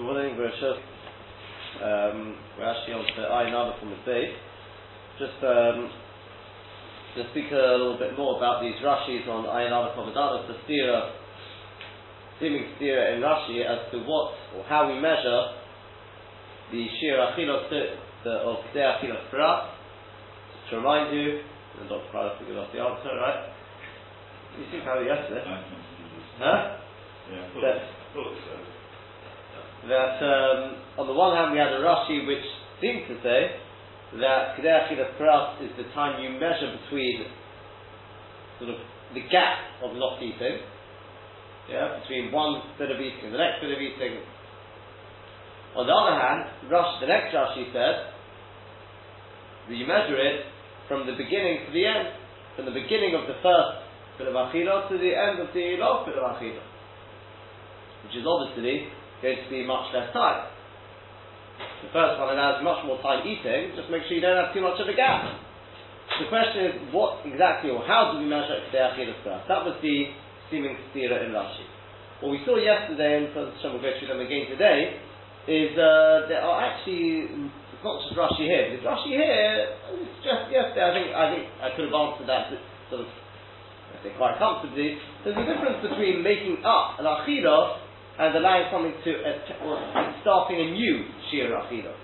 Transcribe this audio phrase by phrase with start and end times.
[0.00, 0.80] Good morning, Bereshit.
[1.84, 4.32] Um, we're actually on to Ayin Aleph from the day.
[5.20, 5.92] Just um,
[7.20, 10.56] to speak a little bit more about these Rashis on Ayin Aleph of Aleph, the
[10.64, 11.12] stira,
[12.40, 15.52] seeming stira in Rashi as to what or how we measure
[16.72, 17.68] the Shir Achilot
[18.24, 19.68] the, of Kdei Achilot Prat.
[20.70, 21.44] To remind you,
[21.76, 22.08] and Dr.
[22.10, 23.52] Prada give us the answer, right?
[24.56, 25.44] You seem to have it yesterday.
[26.40, 26.80] Huh?
[27.28, 28.79] Yeah, That,
[29.88, 32.44] that um, on the one hand we had a Rashi which
[32.80, 33.56] seemed to say
[34.20, 37.24] that Kedei Achilas Pras is the time you measure between
[38.58, 38.78] sort of
[39.14, 40.60] the gap of not eating,
[41.70, 44.20] yeah, between one bit of eating and the next bit of eating.
[45.78, 48.10] On the other hand, Rush, the next Rashi said
[49.70, 50.44] that you measure it
[50.88, 52.08] from the beginning to the end,
[52.56, 53.86] from the beginning of the first
[54.18, 56.70] bit of Achilah to the end of the last bit of Achilah
[58.04, 58.88] which is obviously
[59.22, 60.48] going to be much less time.
[61.84, 64.64] The first one allows much more time eating, just make sure you don't have too
[64.64, 65.28] much of a gap.
[66.20, 70.12] The question is, what exactly or how do we measure Kedei Achilas That was the
[70.50, 71.64] seeming stira in Rashi.
[72.20, 75.00] What we saw yesterday, and for we'll go through them again today,
[75.48, 77.48] is uh, there are actually
[77.80, 78.76] it's not just Rashi here.
[78.76, 79.72] Because Rashi here,
[80.20, 82.52] just yesterday, I think I think I could have answered that
[82.92, 85.00] sort of I think quite comfortably.
[85.24, 87.89] There's a difference between making up an achilah
[88.20, 89.80] and allowing something to uh, or
[90.20, 91.96] starting a new shir achilah.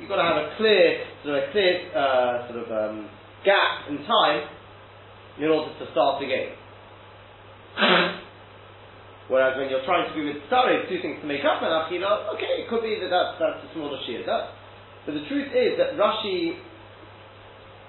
[0.00, 3.12] You've got to have a clear sort of a clear uh, sort of um,
[3.44, 4.48] gap in time
[5.38, 6.56] in order to start again.
[9.28, 12.32] Whereas when you're trying to be with sorry, two things to make up an achilah,
[12.40, 14.24] okay, it could be that that's, that's a smaller shir.
[14.24, 14.56] That,
[15.04, 16.56] but the truth is that Rashi,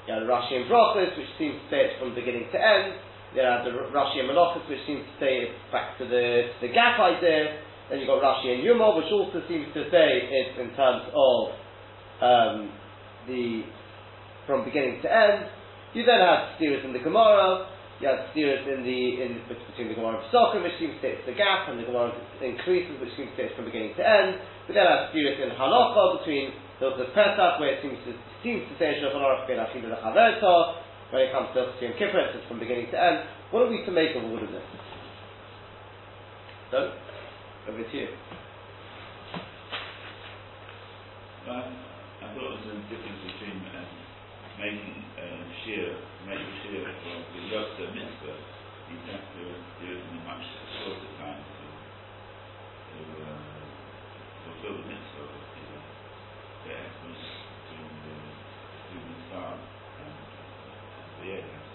[0.04, 3.00] yeah, Rashi and Brachos, which seems to say it's from beginning to end,
[3.34, 6.70] you have the Rashi and Menachos, which seems to say it's back to the, the
[6.70, 7.58] gap idea.
[7.90, 11.40] Then you've got Rashi and Yuma, which also seems to say it's in terms of
[12.22, 12.72] um,
[13.28, 13.66] the
[14.46, 15.50] from beginning to end.
[15.94, 17.72] You then have steers in the Gemara.
[18.04, 21.10] You have steers in the in between the Gemara and Pesachim, which seems to say
[21.16, 22.12] it's the gap, and the Gemara
[22.44, 24.40] in Krisus, which seems to say it's from beginning to end.
[24.68, 26.52] We then have steers in Halacha between
[26.84, 28.12] the Pesach, where it seems to
[28.44, 29.82] seems to say Shulchan Aruch ben Achim
[31.12, 33.28] when it comes to Yom Kippur, it's from beginning to end.
[33.52, 34.64] What are we to make of all of this?
[36.72, 36.92] So,
[37.70, 38.08] over to you.
[41.46, 43.86] Well, I thought there was a difference between um,
[44.58, 45.94] making uh, shear,
[46.26, 48.38] making shear for the Yosta mitzvah.
[48.90, 49.44] You have to
[49.82, 50.46] do it in a much
[50.82, 51.66] shorter time to,
[52.90, 53.66] to uh,
[54.46, 54.90] fulfill the.
[54.90, 55.82] You know,
[56.66, 57.22] the essence
[57.70, 58.18] between the
[58.90, 59.62] human start
[60.02, 60.14] and
[61.22, 61.70] the end has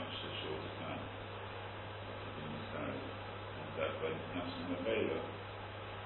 [0.00, 2.96] much shorter time to do the start.
[2.96, 5.20] And that way it comes from the Veda,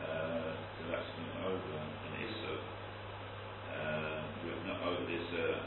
[0.02, 2.54] uh, to actually over an Issa.
[3.68, 5.62] Uh, you have not over this uh,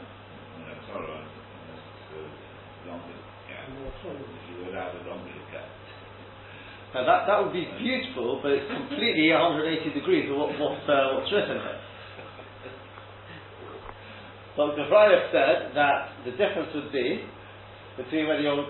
[0.59, 3.15] you know, Torah unless it's a longer
[3.47, 3.71] gap.
[3.71, 5.71] If you allow the longer gap.
[6.93, 11.15] Now that, that would be beautiful, but it's completely 180 degrees of what, what, uh,
[11.15, 11.79] what's written here.
[14.57, 14.83] Dr.
[14.91, 17.23] Freyer said that the difference would be
[17.95, 18.67] between whether you're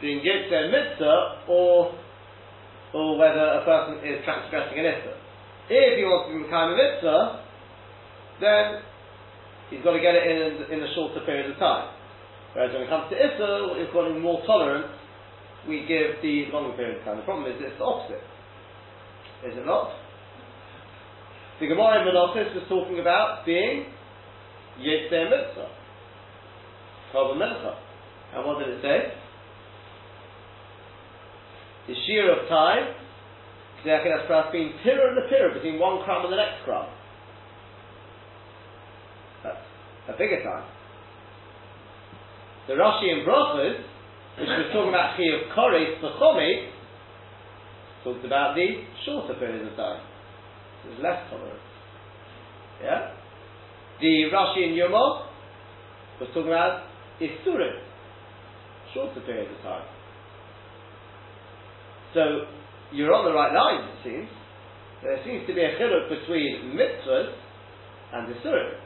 [0.00, 1.98] being doing Yitzhak Mitzvah or
[2.94, 5.14] or whether a person is transgressing an Issa.
[5.66, 7.42] If he wants to become a Mitzvah,
[8.38, 8.64] then
[9.66, 11.90] he's got to get it in, in a shorter period of time.
[12.54, 14.94] Whereas when it comes to Issa, you're calling more tolerance,
[15.68, 17.16] we give the longer period of time.
[17.16, 18.22] The problem is it's the opposite.
[19.44, 19.92] Is it not?
[21.60, 23.86] The Gemara in Menachos was talking about being
[24.80, 25.70] Yitzhak Mitzvah.
[27.14, 27.76] Kavah Melcha.
[28.34, 29.14] And what did it say?
[31.86, 32.94] The shear of time,
[33.84, 36.88] Kedei Achilas Pras being pillar and the pillar between one crumb and the next crumb.
[39.44, 39.58] That's
[40.08, 40.64] a bigger time.
[42.66, 43.84] The Rashi in Brachos,
[44.38, 46.70] which was talking about Chi of Kores B'chomi,
[48.02, 48.66] talked about the
[49.06, 50.02] shorter period of time.
[50.84, 51.60] There's less tolerance.
[52.82, 53.14] Yeah?
[54.00, 55.26] The Rashi in Yoma
[56.20, 56.84] was talking about
[57.20, 57.78] Isurim,
[58.92, 59.86] shorter period of time.
[62.12, 62.20] So
[62.92, 64.28] you're on the right lines, it seems.
[65.02, 67.32] There seems to be a chiluk between mitzvahs
[68.12, 68.78] and Isurim.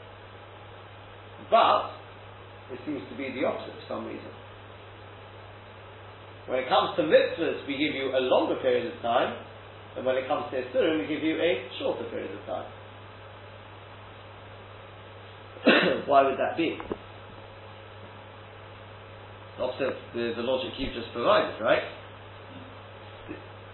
[1.49, 1.91] But
[2.71, 4.38] it seems to be the opposite for some reason.
[6.49, 9.37] When it comes to mitzvahs, we give you a longer period of time,
[9.95, 12.65] and when it comes to Isurim, we give you a shorter period of time.
[16.07, 16.77] Why would that be?
[19.61, 21.83] Opposite the, the logic you've just provided, right?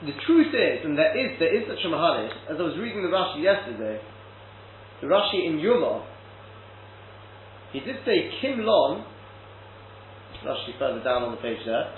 [0.03, 3.01] the truth is, and there is there is such a mahanish, as I was reading
[3.01, 4.01] the Rashi yesterday,
[5.01, 6.05] the Rashi in Yuma,
[7.71, 9.05] he did say Kim Long,
[10.45, 11.89] Rashi further down on the page there,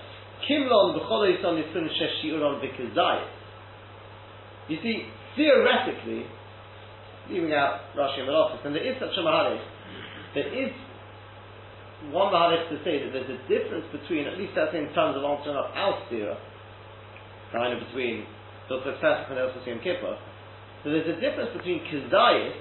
[0.45, 3.27] Kimlon b'chol yisom yisun shesh shi'uron b'kizayis.
[4.67, 6.25] You see, theoretically,
[7.29, 9.63] leaving out Rashi and Menachos, and there is such a mahanish,
[10.35, 10.71] there is
[12.11, 15.23] one mahanish to say that there's a difference between, at least that's in terms of
[15.23, 16.35] answering up our stira,
[17.51, 18.25] kind of between
[18.69, 20.17] Hilchot Pesach and Hilchot Yom Kippur.
[20.83, 22.55] So there's a difference between Kizayis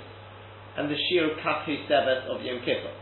[0.78, 2.94] and the Shir of Sevet of Yom Kippur.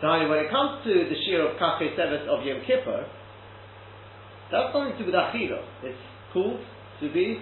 [0.00, 3.06] So when it comes to the Shir of Kakei Sevet of Yom Kippur,
[4.50, 5.62] that's nothing to do with Achira.
[5.82, 5.98] It's
[6.32, 6.60] called
[7.00, 7.38] to be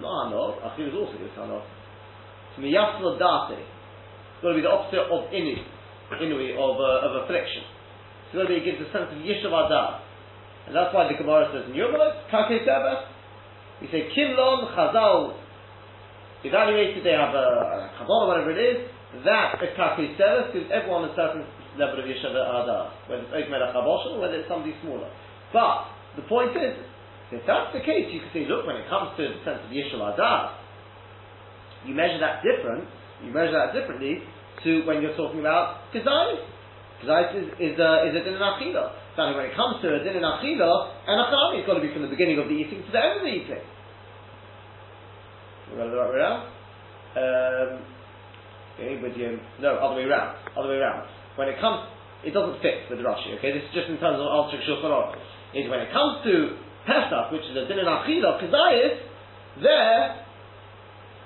[0.00, 0.60] no Hanov.
[0.60, 1.64] Achira is also good Hanov.
[2.56, 3.64] To be Yasla Date.
[3.64, 5.56] It's got to be the opposite of Inu,
[6.20, 7.64] Inui, of, uh, of affliction.
[8.28, 10.04] It's to be, it gives a sense of Yishav Adah.
[10.66, 13.06] And that's why the Gemara says in Yomot, Kakei Teva,
[13.80, 15.36] we say Kimlon Chazal
[16.44, 17.48] evaluated, they have a,
[17.88, 18.90] a Kabbalah, whatever it is,
[19.24, 21.46] that is Teva, because everyone a certain
[21.78, 25.08] level of Yeshiva Adah, whether it's Oikmed HaChabosh or whether it's somebody smaller.
[25.52, 26.74] But, the point is,
[27.32, 29.70] if that's the case, you can say, look, when it comes to the sense of
[29.70, 30.56] Yeshiva Adah,
[31.86, 32.88] you measure that different,
[33.22, 34.22] you measure that differently
[34.64, 36.42] to when you're talking about Kazayis.
[37.02, 40.22] Kazayis is, is, a, is a din Certainly when it comes to a din in
[40.22, 42.98] achila, and achami, it's got to be from the beginning of the eating to the
[42.98, 43.64] end of the eating.
[45.70, 46.42] We got the right way around?
[47.16, 47.82] Um,
[48.76, 50.36] okay, with you, no, other way around.
[50.56, 51.08] Other way around.
[51.36, 51.84] When it comes,
[52.24, 53.52] it doesn't fit with Rashi, okay?
[53.52, 55.20] This is just in terms of answering Shulchan Aruch.
[55.54, 58.96] Is when it comes to Pesach, which is a din in achila, kazayis,
[59.62, 60.26] there,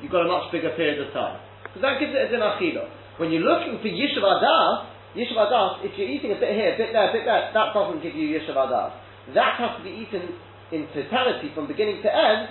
[0.03, 1.41] you've got a much bigger period of time.
[1.65, 2.91] Because that gives it a din achila.
[3.19, 6.79] When you're looking for Yishuv Adas, Yishuv Adas, if you're eating a bit here, a
[6.79, 8.93] bit there, a bit there, that doesn't give you Yishuv Adas.
[9.35, 10.37] That has to be eaten
[10.73, 12.49] in totality from beginning to end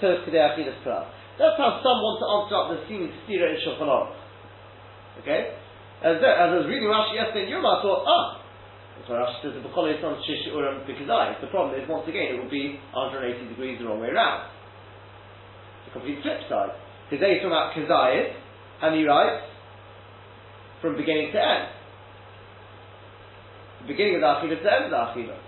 [0.00, 1.08] to Kedei Achilas Pras.
[1.38, 4.14] That's how some want to answer up the seeming stira in Shulchan Aruch.
[5.22, 5.54] Okay?
[5.98, 8.38] As, as I was reading Rashi yesterday in Yom, I thought, ah,
[8.94, 11.42] that's why Rashi says the B'chol is on Shish Uram B'kizai.
[11.42, 14.46] The problem is, once again, it would be 180 degrees the wrong way around.
[15.82, 16.70] It's a complete flip side.
[17.10, 18.30] Because they talk about Kazayit,
[18.86, 19.42] and he writes,
[20.78, 21.74] from beginning to end
[23.82, 25.38] The beginning of the Achilah to the end of the Achilah.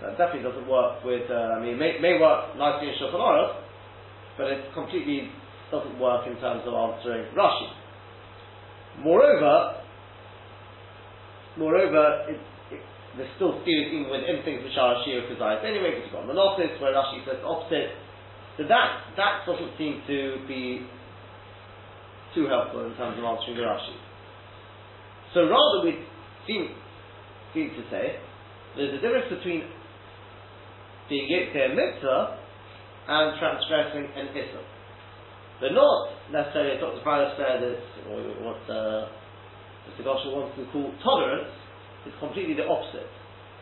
[0.00, 2.94] So it definitely doesn't work with, uh, I mean, it may, may work nicely in
[3.00, 3.56] Shulchan Aruch,
[4.36, 5.32] but it completely
[5.72, 7.72] doesn't work in terms of answering Rashi.
[9.00, 9.77] Moreover,
[11.58, 12.30] moreover,
[13.18, 16.78] there's still students even within things which are Shia Kazayas anyway, because you've got Monosis,
[16.80, 17.98] where Rashi says opposite.
[18.56, 20.86] So that, that doesn't seem to be
[22.34, 23.98] too helpful in terms of answering the Rashi.
[25.34, 25.98] So rather we
[26.46, 26.72] seem
[27.52, 28.16] seem to say
[28.76, 29.64] there's a difference between
[31.08, 32.38] being Yitzhak mitzvah
[33.08, 34.62] and transgressing an issa.
[35.60, 37.02] They're not necessarily, as Dr.
[37.02, 37.64] Fowler said,
[38.06, 39.08] or what uh,
[39.88, 40.04] Mr.
[40.04, 41.50] Goshel wants to call tolerance,
[42.06, 43.08] it's completely the opposite.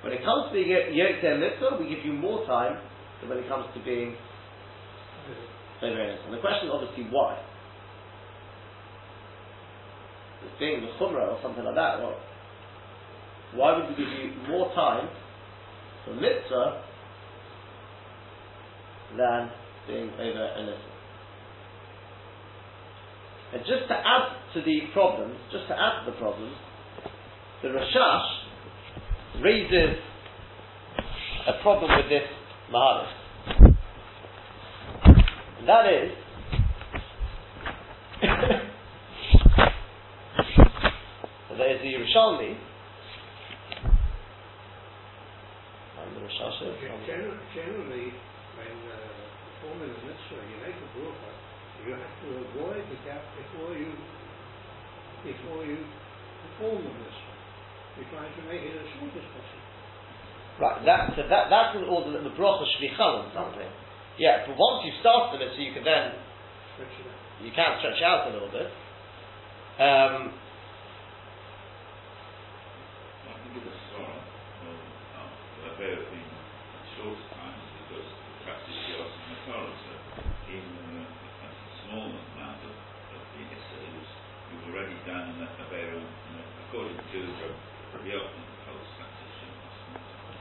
[0.02, 2.78] When it comes to being Yitzhak mitzvah, we give you more time
[3.20, 4.14] than when it comes to being
[5.82, 7.38] And the question is obviously why.
[10.58, 12.16] being the chumrah or something like that, well,
[13.54, 15.08] why would we give you more time
[16.04, 16.82] for mitzvah
[19.16, 19.50] than
[19.86, 20.95] being over innocent?
[23.54, 26.56] And just to add to the problems, just to add to the problems,
[27.62, 28.26] the Rashash
[29.42, 29.98] raises
[31.46, 32.24] a problem with this
[32.72, 33.12] Maharis.
[35.58, 36.10] And that is,
[41.56, 42.56] there is the Yerushalmi
[47.06, 48.10] Generally, generally,
[48.58, 51.30] when uh, mitzvah, you make a bracha,
[51.86, 53.94] you have to avoid the gap before you
[55.22, 55.78] before you
[56.58, 57.34] perform the mitzvah.
[57.96, 59.66] You're trying to make it as short as possible.
[60.56, 63.70] Right, that, so that, that's an order that the bracha should be or something.
[64.18, 66.16] Yeah, but once you've started it, so you can then
[67.44, 68.68] you can stretch out a little bit.
[69.76, 70.32] Um,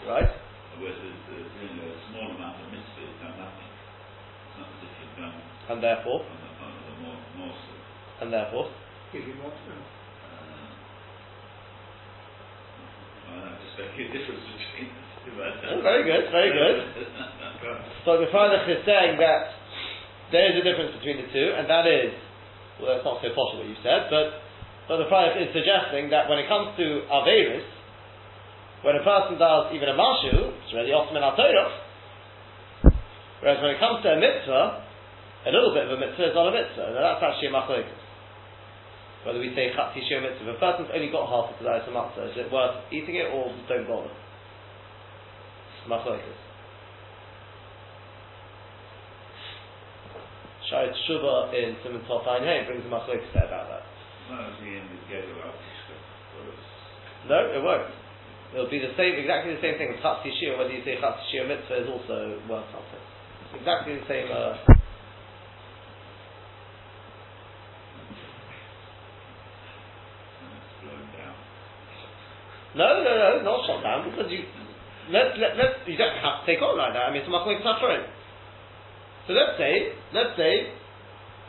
[0.06, 0.30] Right?
[0.78, 3.72] Whereas doing a small amount of mitzvah, you've done nothing.
[3.74, 5.34] It's not as if you've done
[5.74, 6.22] And therefore?
[6.22, 7.74] on the, on the more, more so.
[8.22, 8.70] And therefore?
[9.10, 9.82] Give you more time.
[13.34, 14.94] Uh, I just a difference between
[15.26, 16.86] Oh, very good, very good.
[18.06, 19.50] So the Freilich is saying that
[20.30, 22.14] there is a difference between the two, and that is,
[22.78, 24.45] well, that's not so possible what you said, but,
[24.88, 27.66] but the Freilich is suggesting that when it comes to Averis,
[28.86, 31.34] when a person does even a Mashu, it's already Osman al
[33.42, 34.86] Whereas when it comes to a mitzvah,
[35.46, 36.94] a little bit of a mitzvah is not a mitzvah.
[36.94, 37.98] Now that's actually a machlokes.
[39.26, 42.30] Whether we say chatzi shir mitzvah, if a person's only got half a tzedai matzah,
[42.30, 44.14] is it worth eating it or don't bother?
[45.90, 46.38] Machlokes.
[50.70, 53.95] Shai Tshuva in Simon Tov brings a machlokes there about that.
[57.30, 57.90] No, it won't.
[58.54, 61.26] It'll be the same, exactly the same thing as Chatzi Shir, whether you say Chatzi
[61.32, 63.04] Shir Mitzvah is also worth something.
[63.60, 64.32] Exactly the same.
[64.32, 64.58] Uh,
[72.76, 74.44] no, no, no, not shot down because you
[75.10, 77.10] let let let you don't have to take on like that.
[77.10, 78.04] I mean, it's a suffering.
[79.28, 80.74] So let's say let's say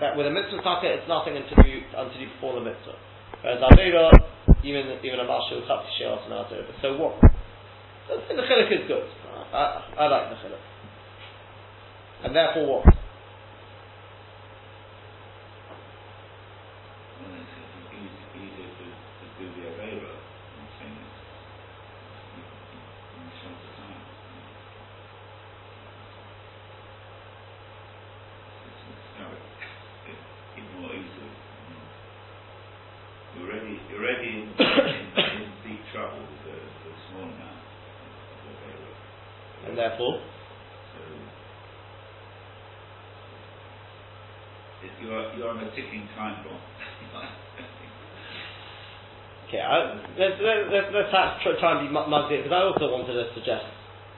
[0.00, 2.96] that with a mitzvah taka, it's nothing until you until you perform the mitzvah.
[3.42, 4.12] Whereas avera,
[4.64, 6.26] even even a marshal chapti sheos
[6.82, 7.16] So what?
[8.08, 9.08] So the chiluk is good.
[9.52, 10.64] I, I like the chiluk.
[12.24, 12.96] And therefore what?
[39.76, 40.20] therefore?
[45.02, 46.60] you're, you're on a ticking time bomb.
[49.48, 50.40] okay, I, let's,
[50.96, 53.64] let's, try, try and be muggy because I also wanted to suggest,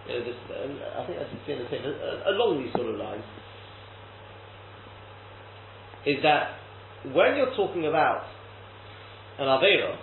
[0.06, 2.96] you know, this, uh, I think that's been the thing, uh, along these sort of
[2.96, 3.24] lines,
[6.06, 6.56] is that
[7.12, 8.24] when you're talking about
[9.38, 9.98] an Avera,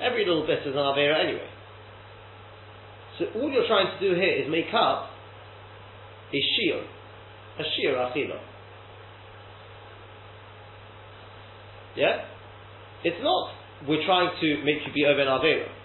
[0.00, 1.48] every little bit is an Avera anyway.
[3.18, 5.10] So all you're trying to do here is make up
[6.32, 6.82] a shiur,
[7.58, 8.40] a shiur achila.
[11.96, 12.24] Yeah?
[13.04, 15.79] It's not we're trying to make you be over an Avera.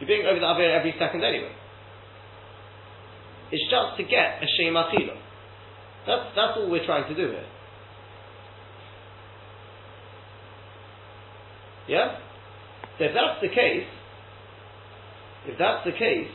[0.00, 1.52] You're being over the Avera every second anyway.
[3.52, 5.16] It's just to get a Shem Achila.
[6.06, 7.46] That's, that's all we're trying to do here.
[11.88, 12.18] Yeah?
[12.98, 13.86] So if that's the case,
[15.46, 16.30] if that's the case,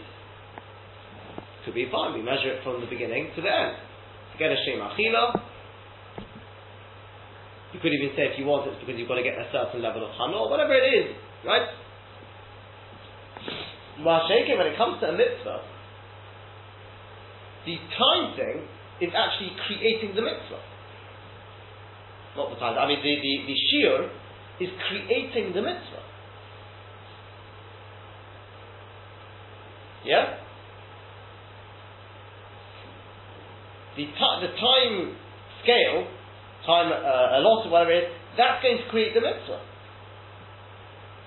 [1.66, 2.14] could be fine.
[2.14, 3.76] We measure it from the beginning to the end.
[4.34, 5.42] To get a Shem Achila,
[7.74, 9.82] you could even say if you want it's because you've got to get a certain
[9.82, 11.66] level of Hana or whatever it is, right?
[14.06, 15.62] When it comes to a mitzvah,
[17.66, 18.68] the time thing
[19.02, 20.62] is actually creating the mitzvah.
[22.38, 24.10] Not the time, I mean the, the, the shiur
[24.62, 26.04] is creating the mitzvah.
[30.06, 30.46] Yeah?
[33.96, 35.16] the, t- the time
[35.64, 36.08] scale,
[36.68, 39.64] time uh, allotted, whatever it is, that's going to create the mitzvah.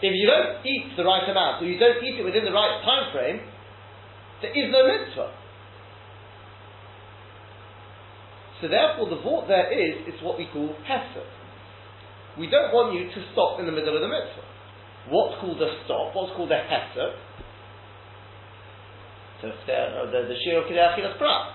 [0.01, 2.79] If you don't eat the right amount, or you don't eat it within the right
[2.87, 3.41] time frame,
[4.43, 5.35] there is no mitzvah.
[8.61, 11.27] So therefore, the vort there is, it's what we call hesed.
[12.39, 14.47] We don't want you to stop in the middle of the mitzvah.
[15.11, 16.15] What's called a stop?
[16.15, 17.19] What's called a hesed?
[19.43, 21.55] So uh, the the shir of prat.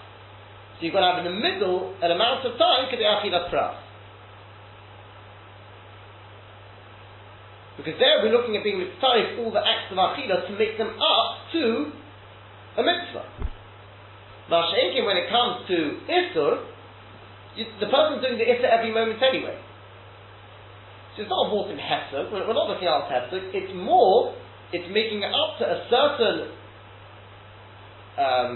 [0.79, 3.75] So you've got to have in the middle an amount of time kedei achilas pras.
[7.77, 10.93] Because there we're looking at being mitzvah all the acts of achilas to make them
[11.01, 11.89] up to
[12.77, 13.25] a mitzvah.
[14.49, 16.69] Masha'inkin, when it comes to Isur,
[17.57, 19.57] the person's doing the Isur every moment anyway.
[21.15, 24.33] So it's not a in Hesed, we're, we're not looking at Hesed, it's more,
[24.73, 26.37] it's making it up to a certain
[28.17, 28.53] um,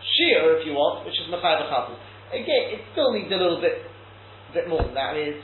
[0.00, 1.96] shear, if you want, which is B'chatas.
[2.32, 3.84] Again, it still needs a little bit,
[4.54, 5.16] bit more than that.
[5.16, 5.36] Is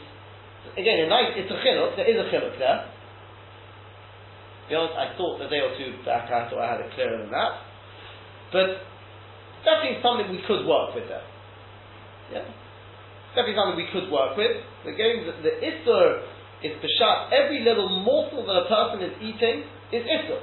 [0.75, 1.07] again.
[1.07, 1.97] It's a chiluk.
[1.97, 2.91] There is a chiluk there.
[4.63, 6.91] To be honest, I thought a day or two back I thought I had it
[6.99, 7.53] clearer than that,
[8.51, 8.83] but
[9.63, 11.23] definitely something we could work with there.
[12.35, 12.51] Yeah,
[13.39, 14.59] definitely something we could work with.
[14.83, 17.31] Again, the, the is peshat.
[17.31, 20.43] Every little morsel that a person is eating is isur.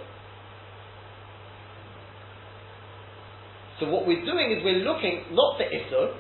[3.80, 6.16] So what we're doing is we're looking not for Isur.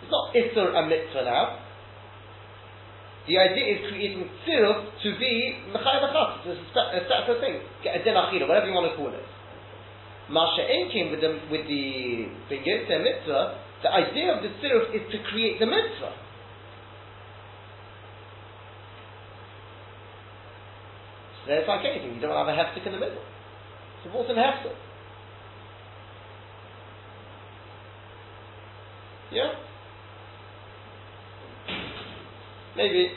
[0.00, 1.58] It's not Isur and Mitzvah now.
[3.26, 6.02] The idea is creating Tziruf to be Mechai
[6.42, 7.62] It's a uh, separate thing.
[7.84, 9.22] Get a Din Achila, whatever you want to call it.
[10.30, 13.58] Masha came with the with the begin mitzvah.
[13.82, 16.14] The idea of the tziruf is to create the mitzvah.
[21.44, 22.14] So it's like anything.
[22.14, 23.18] You don't have a heftik in the middle.
[23.18, 24.74] It's a water heftik.
[29.32, 29.52] Yeah?
[32.76, 33.12] Maybe.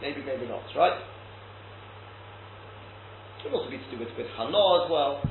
[0.00, 1.00] Maybe, maybe not, right?
[3.38, 5.22] It could also be to do with, with Hana as well.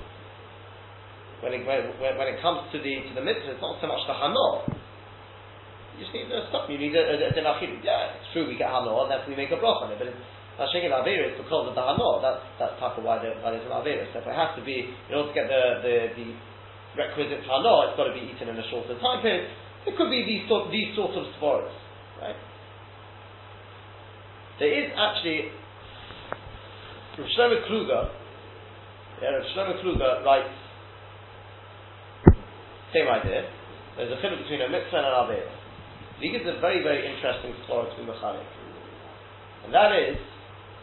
[1.44, 4.02] When it, when, when it comes to the to the mitzvah, it's not so much
[4.08, 4.66] the Hana.
[5.96, 6.68] You just need a stop.
[6.68, 9.38] You need a, a, a, a Yeah, it's true we get Hana, and therefore we
[9.38, 10.18] make a block on it, but it's
[10.56, 12.10] Hashegin Avera is because of the Hana.
[12.24, 14.08] That's, that's part of why, the, why there's an Avera.
[14.16, 16.28] So if it has to be, in order to get the, the, the
[16.96, 19.52] requisite Hana, it's got to be eaten in a shorter time period.
[19.86, 21.74] It could be these sort, these sort of svaras,
[22.22, 22.36] right?
[24.60, 25.52] There is actually
[27.18, 28.10] Rav Shlomo Kluger.
[29.22, 30.56] Yeah, Rav Shlomo Kluger writes
[32.96, 33.44] same idea.
[34.00, 35.52] There's a chiluk between a mitzvah and an avera.
[36.20, 38.48] He gives a very very interesting svara to mechanic,
[39.68, 40.16] and that is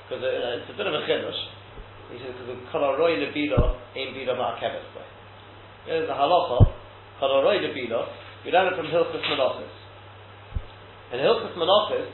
[0.04, 1.40] because uh, it's a bit of a chiddush.
[2.12, 4.84] He says because of kolaroy lebilo ein bilo ma'akeves.
[5.86, 6.68] There's a halacha
[7.20, 8.04] kolaroy lebilo
[8.44, 9.70] we learn it from Hilchus Menachos.
[11.12, 12.10] In Hilchus Menachos,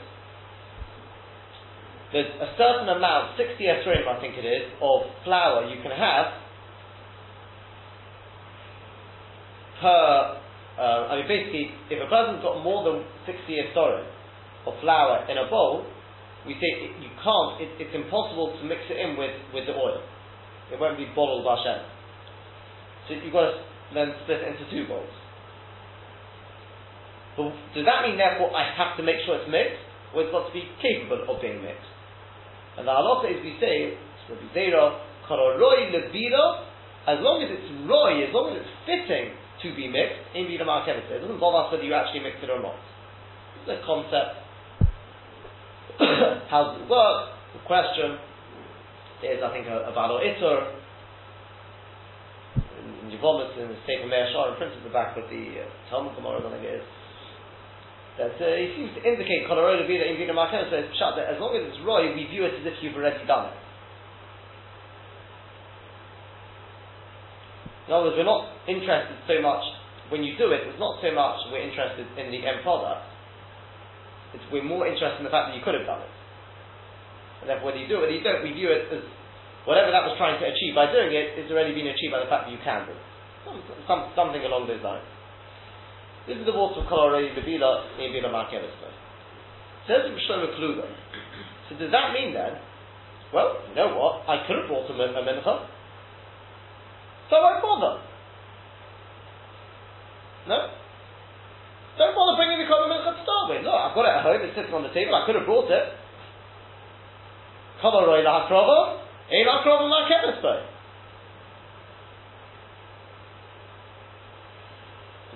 [2.11, 6.33] there's a certain amount, 60 esrim I think it is, of flour you can have
[9.81, 10.41] per,
[10.77, 14.05] uh, I mean basically, if a person's got more than 60 esrim
[14.65, 15.85] of flour in a bowl,
[16.45, 19.73] we say it, you can't, it, it's impossible to mix it in with, with the
[19.73, 20.01] oil.
[20.71, 21.81] It won't be bottled by Hashem.
[23.07, 23.61] So you've got to
[23.93, 25.09] then split it into two bowls.
[27.37, 29.83] But does that mean therefore I have to make sure it's mixed?
[30.13, 31.85] Or it's got to be capable of being mixed?
[32.77, 33.93] And the halacha is we say,
[37.09, 40.47] as long as it's roy, as long as it's fitting to be mixed, in.
[40.47, 42.77] It doesn't bother us whether you actually mix it or not.
[43.67, 44.39] The concept.
[46.49, 47.35] How does it work?
[47.53, 48.17] The question
[49.25, 50.79] is, I think, a, a Balo Itur.
[52.79, 56.15] In Yavomis, in the Sefer Meir Shar, in principle, the back of the uh, Talmud
[56.15, 56.85] Gemara, I think it is
[58.19, 61.39] that uh, he seems to indicate Colorado Vida in Vida Marcena says shut that as
[61.39, 63.57] long as it's roy, we view it as if you've already done it.
[67.87, 69.63] In other words, we're not interested so much
[70.11, 70.67] when you do it.
[70.67, 73.07] It's not so much we're interested in the end product.
[74.35, 76.13] It's we're more interested in the fact that you could have done it.
[77.41, 79.01] And therefore, whether you do it, whether you don't, we view it as
[79.63, 82.29] whatever that was trying to achieve by doing it, it's already been achieved by the
[82.29, 83.05] fact that you can do it.
[83.47, 85.07] Some, some, something along those lines.
[86.29, 88.69] This is the water of Kolorei Bebila in Bila Markelis.
[89.89, 90.85] Says Shlomo Kluger.
[91.65, 92.53] So does that mean then,
[93.33, 94.29] well, you know what?
[94.29, 95.65] I could have brought a, a mincha.
[97.33, 98.05] So I bother.
[100.53, 100.69] No?
[101.97, 103.65] Don't bother bringing the common mincha to start with.
[103.65, 105.73] Look, I've got it at home, it's sitting on the table, I could have brought
[105.73, 105.85] it.
[107.81, 109.01] Kolorei eh, Lahakrova,
[109.33, 109.89] Ein eh, Lahakrova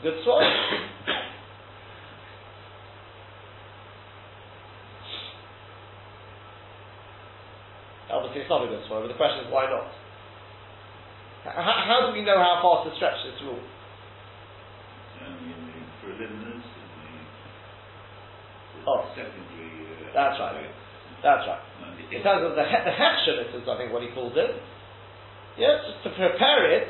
[0.04, 0.44] good soil.
[8.12, 9.90] Obviously, it's not a good soil, but the question is why not?
[11.44, 13.60] How, how do we know how far to stretch this rule?
[18.86, 19.02] oh,
[20.14, 20.70] that's right.
[21.24, 21.64] That's right.
[22.12, 22.94] In terms of the he- the
[23.58, 24.52] is I think what he calls it.
[25.58, 26.88] Yes, just to prepare it,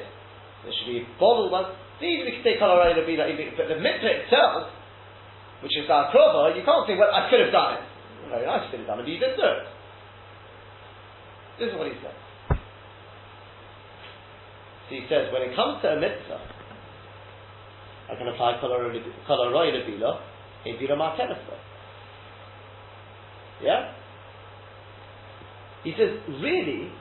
[0.64, 1.66] there should be bottled one.
[2.02, 4.70] These we can take color to be like, but the mitzvah itself,
[5.62, 7.84] which is our krova, you can't say, well, I could have done it.
[8.30, 9.64] Very nice, you could have done it, but you didn't do it.
[11.60, 12.18] This is what he says.
[14.90, 16.42] So he says, when it comes to a mitzvah,
[18.12, 18.84] I can apply color
[19.52, 20.20] roy lebila
[20.66, 21.56] in bila martenista.
[23.62, 23.94] Yeah?
[25.84, 26.92] He says, really,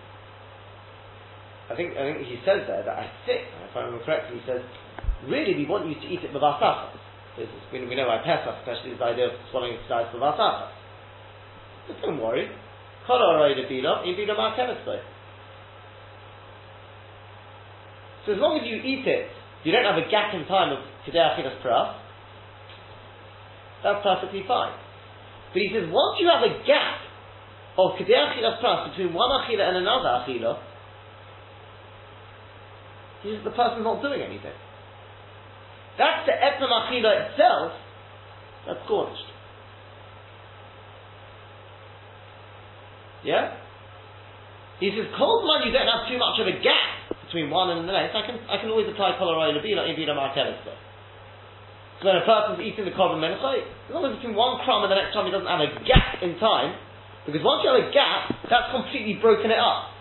[1.73, 4.45] I think, I think he says there that I think, if I remember correctly, he
[4.45, 4.61] says,
[5.25, 7.01] really we want you to eat it with our asafas.
[7.73, 10.69] We, we know why Pesach, especially, is the idea of swallowing its size with asafas.
[11.89, 12.53] But don't worry.
[13.09, 13.17] So
[18.37, 19.33] as long as you eat it,
[19.65, 21.97] you don't have a gap in time of Kedei Achilas Pras,
[23.83, 24.77] that's perfectly fine.
[25.53, 27.01] But he says, once you have a gap
[27.79, 30.59] of Kedei Achilas Pras between one Achila and another Achila,
[33.23, 34.55] the person's not doing anything.
[35.99, 37.73] That's the Etzem Achila itself,
[38.67, 39.29] that's scorched.
[43.23, 43.55] Yeah?
[44.83, 47.87] He says, cold man, you don't have too much of a gap between one and
[47.87, 48.19] the next.
[48.19, 52.59] I can, I can always apply Kolaroy Lebila in Bila Markelis So when a person's
[52.67, 55.33] eating the Korban Mincha, as long as between one crumb and the next crumb he
[55.33, 56.75] doesn't have a gap in time,
[57.27, 59.95] because once you have a gap, that's completely broken it up.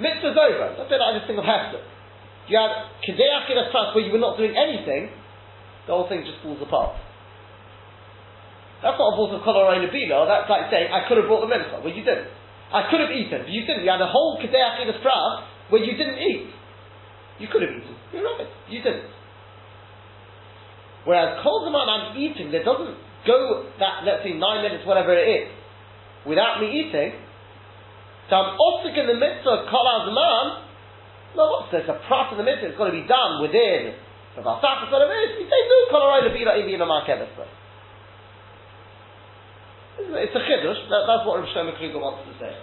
[0.00, 0.72] Mitzvah's over.
[0.72, 1.84] That's a bit like this thing of Hester.
[2.48, 5.08] You had Kedei Achilas Pras where you were not doing anything,
[5.86, 6.96] the whole thing just falls apart.
[8.82, 11.50] That's not a bought of Kolaroy Lebila, that's like saying, I could have brought the
[11.52, 11.80] Mincha.
[11.80, 12.28] Well, you didn't.
[12.68, 13.84] I could have eaten, but you didn't.
[13.84, 16.52] You had a whole Kedei Achilas Pras where you didn't eat.
[17.40, 17.96] You could have eaten.
[18.12, 18.46] You're right.
[18.68, 19.08] You didn't.
[21.04, 25.24] Whereas Kol Zaman I'm eating, there doesn't go that, let's say, nine minutes, whatever it
[25.28, 25.48] is,
[26.24, 27.12] without me eating,
[28.28, 30.64] so I'm osik in the mitzvah kol azman.
[31.34, 31.74] No, what's?
[31.74, 32.70] A in the mitzvah.
[32.70, 33.94] It's got to be done within
[34.38, 34.90] the vasach.
[34.90, 35.42] Whatever it is.
[35.42, 37.30] We say no kol aroy lebira ibi in a markevis.
[39.98, 40.80] It's a chiddush.
[40.90, 42.54] That, that's what Rav Shlomo Kluger wants to say.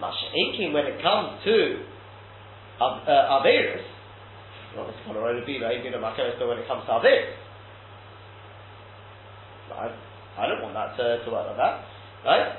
[0.00, 1.82] Masha'inking when it comes to
[2.80, 3.84] uh, Averis,
[4.74, 7.34] the when it comes to Averis,
[9.70, 9.94] I,
[10.38, 11.84] I don't want that to, to work like that,
[12.24, 12.56] right?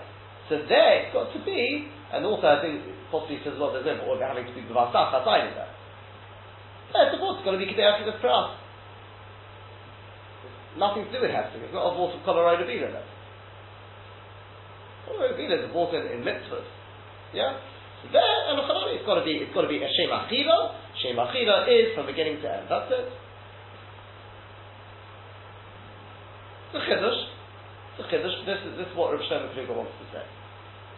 [0.49, 4.03] So there it's got to be, and also I think possibly says well there's no
[4.03, 5.71] order having to speak be b'vasach outside of that.
[6.91, 8.59] There, it's going to be kedei achilas pras.
[10.77, 11.59] Nothing to do with Hester.
[11.59, 13.07] It's not a voice of Kolaroy Lebila then.
[15.07, 16.67] Kolaroy Lebila is a voice in, in mitzvahs.
[17.35, 17.59] Yeah?
[18.03, 20.75] So there, and it's got to be, it's got to be a Shem Achila.
[21.03, 22.67] Shem Achila is from beginning to end.
[22.71, 23.07] That's it.
[26.71, 27.19] The Chiddush.
[27.99, 30.23] The Chiddush, this is, this is what Rav Shlomo Kluger wants to say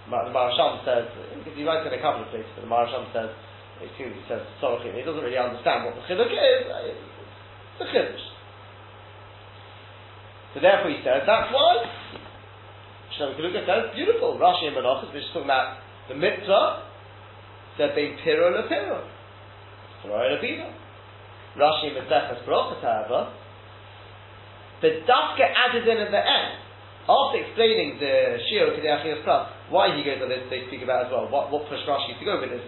[0.09, 1.07] the Maharsham says,
[1.55, 3.31] he writes in a couple of places, but the Maharsham says,
[3.81, 7.87] it seems he says Sorochin, he doesn't really understand what the Chiddush is, it's a
[7.87, 8.25] Chiddush.
[10.53, 11.87] So therefore he says, that's why,
[13.17, 16.83] Shlomo Kluger says, beautiful, Rashi and Menachos, which is talking about the mitzvah,
[17.77, 19.07] said being piro le piro,
[20.03, 20.69] piro le piro.
[21.57, 23.33] Rashi and Brachas, however,
[24.81, 26.62] the dafka added in at the end,
[27.03, 31.11] after explaining the Shir Kedei Plus, why he goes on this, they speak about as
[31.11, 31.27] well.
[31.27, 32.63] What, what pushed Rashi to go with this?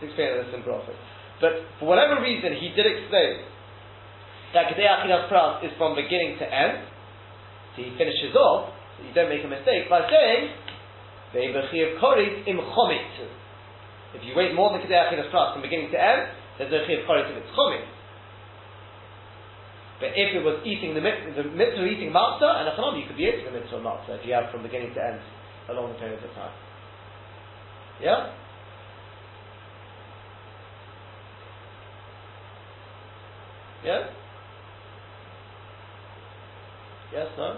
[0.00, 0.96] To explain this in Prophet.
[1.44, 3.44] But for whatever reason, he did explain
[4.56, 6.88] that Kedei Plus is from beginning to end.
[7.76, 10.56] So he finishes off, so you don't make a mistake, by saying,
[11.36, 13.12] im Chomit.
[14.16, 17.28] If you wait more than Kedei Plus from beginning to end, there's no Chiv Chorit
[17.28, 17.84] if it's Chomit.
[19.98, 23.24] But if it was eating the, the mitzvah eating matzah and chanom, you could be
[23.24, 25.20] eating the mitzvah matzah if you have from beginning to end
[25.68, 26.52] a long period of time.
[28.00, 28.32] Yeah?
[33.84, 34.10] Yeah?
[37.12, 37.56] Yes, no?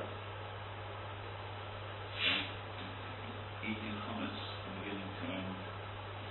[3.66, 5.58] Eating hummus from beginning to end.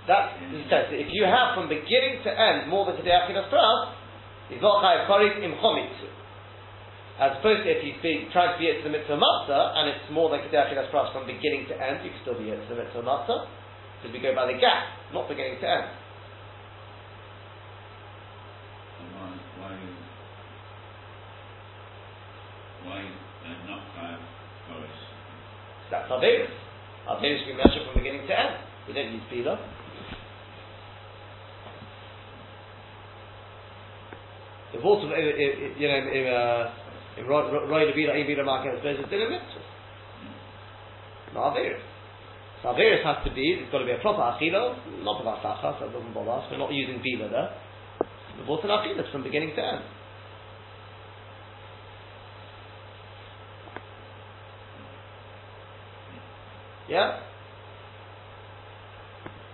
[0.08, 3.50] That, he says, if you have from beginning to end more than Kedei Achilas
[4.48, 5.08] He's not chayav
[5.44, 6.08] im chomitzu.
[7.20, 9.90] As opposed to if he's being, trying to be it to the mitzvah matzah, and
[9.90, 12.56] it's more than kedei achilas pras from beginning to end, you can still be it
[12.56, 13.50] to the mitzvah matzah,
[13.98, 15.86] because we go by the gap, not beginning to end.
[19.18, 19.74] Why, why,
[22.86, 24.22] why uh, not chayav
[24.70, 24.94] karit?
[25.90, 26.54] That's our Averis.
[27.08, 28.62] Averis we measure from beginning to end.
[28.86, 29.77] We don't use Bila.
[34.72, 36.70] The vote of, eh, eh, eh, you know, in, uh,
[37.16, 39.64] in Roy Levira, Ibira Market, it's still a mitzvah.
[41.34, 41.80] Not Averis.
[42.62, 45.78] So Averis has to be, it's got to be a proper Achila, not a Vasacha,
[45.78, 46.44] so it doesn't bother us.
[46.50, 47.50] We're not using Bila there.
[48.38, 49.84] The vote of Achila from beginning to end.
[56.88, 57.20] Yeah?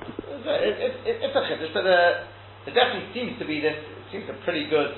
[0.07, 2.27] It's a, uh, it, it, chiddush, but there,
[2.67, 3.75] definitely seems to be this
[4.13, 4.95] seems a pretty good.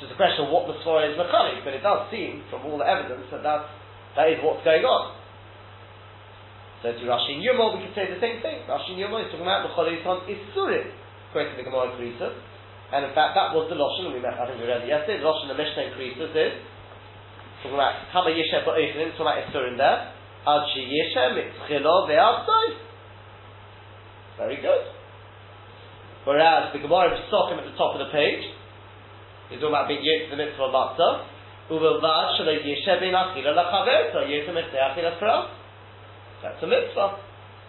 [0.00, 2.80] It's a question of what the svara is mechanic, but it does seem from all
[2.80, 3.68] the evidence that that's,
[4.16, 5.20] that is what's going on.
[6.80, 8.64] So to Rashi and we could say the same thing.
[8.64, 10.88] Rashi and is talking about the Cholis is Isurim,
[11.36, 12.32] quoting the Gemara Krisus.
[12.96, 15.20] And in fact, that was the Lashon, we met, I think we read it yesterday,
[15.20, 16.56] the Lashon the Mishnah and Krisus is
[17.60, 20.16] talking about Kama Yishem Ba'oichnin, talking about Isurim there.
[20.48, 22.66] Ad She Yishem, Mitzchilo Ve'avdoi.
[24.40, 24.96] Very good.
[26.24, 28.48] Whereas the Gemara of Sochem at the top of the page
[29.50, 31.26] is talking about being the mitzvah of matzah.
[31.70, 35.50] Uvilvad shalo yeshe ben achila lachaverta yosem achila pra.
[36.42, 37.18] That's a mitzvah.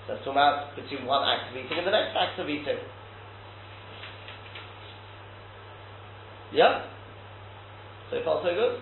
[0.06, 2.78] So that's talking about between one act of eating and the next act of eating.
[6.54, 6.86] Yeah?
[8.10, 8.82] So far so good?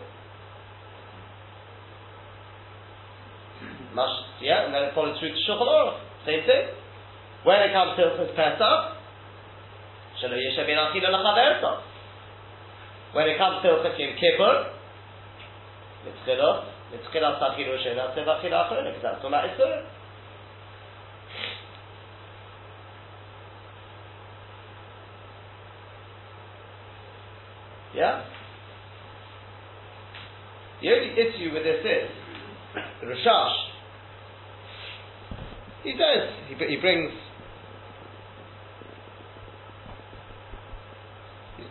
[3.94, 4.10] Mush,
[4.42, 6.00] yeah, and then it follows through to Shulchan Aruch.
[6.26, 6.66] Same thing.
[7.44, 8.82] When it comes to Hilchos Pesach,
[10.22, 11.89] Shelo Yeshem Ben Achila Lachaverto.
[13.14, 14.70] When it comes to Yom Kippur,
[16.06, 19.84] Mitzchilos, Mitzchilas Achilu Shena Tzev Achila Achronik, because that's all that is doing.
[27.96, 28.24] Yeah?
[30.82, 32.10] The only issue with this is,
[33.02, 33.56] the Rashash,
[35.84, 37.12] he says, he, he brings,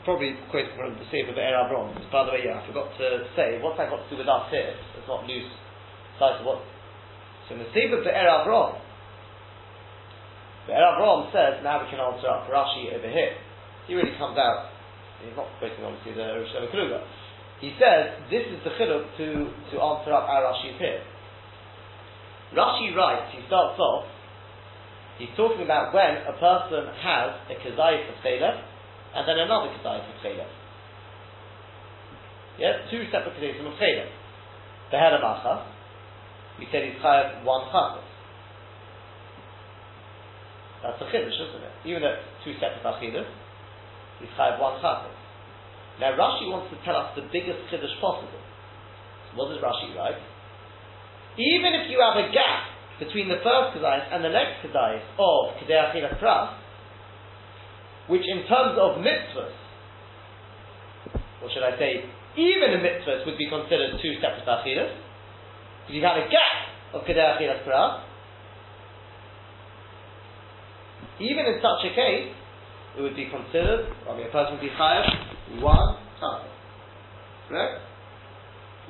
[0.09, 1.92] probably quoting from the Sefer of Erab Rom.
[2.09, 4.49] By the way, yeah, I forgot to say, what's that got to do with us
[4.49, 4.73] here?
[4.73, 5.53] It's not loose
[6.16, 6.64] sight of what.
[7.44, 8.81] So in the Sefer of Erab Rom,
[10.64, 13.37] the Erab Rom says, now we can answer up Rashi over here.
[13.85, 14.73] He really comes out
[15.21, 17.05] he's not quoting obviously the Rosh Hashanah
[17.61, 21.05] He says this is the chiluk to, to answer up our Rashi's here.
[22.57, 24.09] Rashi writes, he starts off,
[25.21, 28.67] he's talking about when a person has a kazayif of chaylev
[29.14, 30.51] and then another kazayif of chaylev.
[32.59, 34.11] Yeah, two separate kazayif of chaylev.
[34.90, 35.68] The Helamacha,
[36.59, 38.05] we said he's chayav one chassid.
[40.83, 41.75] That's a chiddush, isn't it?
[41.87, 43.29] Even though it's two separate achilas,
[44.21, 45.14] he's chayav one chassid.
[46.01, 48.42] Now Rashi wants to tell us the biggest chiddush possible.
[49.31, 50.18] So what does Rashi write?
[51.38, 55.55] Even if you have a gap between the first kedais and the next kedais of
[55.62, 56.58] kedei achilas pras,
[58.09, 59.55] which in terms of mitzvahs,
[61.42, 62.05] or should I say,
[62.37, 64.92] even the mitzvahs would be considered two separate achilas,
[65.87, 66.57] because you've had a gap
[66.94, 68.03] of kedei achilas pras,
[71.21, 72.33] even in such a case,
[72.97, 76.47] it would be considered, I mean, a person would be chayav one time.
[77.49, 77.81] Correct?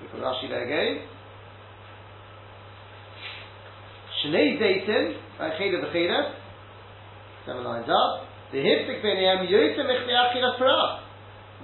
[0.02, 1.07] Look at Rashi there again.
[4.24, 6.35] Shnei Zaytin, Cheda V'Cheda,
[7.46, 8.27] seven lines up.
[8.52, 11.00] The Hiftik B'nei Yosem Echtiachilas Parah.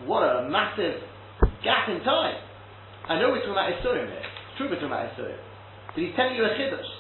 [0.05, 1.01] What a massive
[1.65, 2.37] gap in time.
[3.09, 4.21] I know we're talking about Isurim here.
[4.21, 5.41] It's true we're talking about Isurim.
[5.95, 6.91] But he's telling you a chiddush.